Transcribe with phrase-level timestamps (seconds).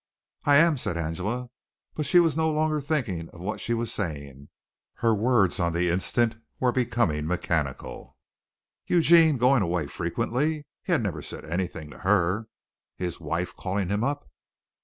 [0.45, 1.51] "I am," said Angela;
[1.93, 4.49] but she was no longer thinking of what she was saying,
[4.95, 8.17] her words on the instant were becoming mechanical.
[8.87, 10.65] Eugene going away frequently?
[10.81, 12.47] He had never said anything to her!
[12.97, 14.27] His wife calling him up!